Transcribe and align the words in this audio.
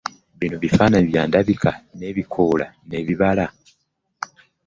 Bino 0.39 0.55
bifaananyi 0.63 1.07
bya 1.11 1.23
ndabika 1.27 1.71
y’ebikoola 1.99 2.65
n’ebibala. 2.87 3.45